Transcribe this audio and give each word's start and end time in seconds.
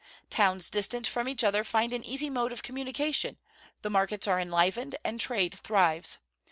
Towns 0.31 0.71
distant 0.71 1.05
from 1.05 1.29
each 1.29 1.43
other 1.43 1.63
find 1.63 1.93
an 1.93 2.03
easy 2.03 2.27
mode 2.27 2.51
of 2.51 2.63
communication; 2.63 3.37
the 3.83 3.89
markets 3.91 4.27
are 4.27 4.39
enlivened, 4.39 4.95
and 5.05 5.19
trade 5.19 5.53
thrives. 5.53 6.17